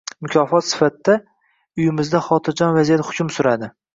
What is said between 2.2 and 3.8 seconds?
xotirjam vaziyat hukm suradi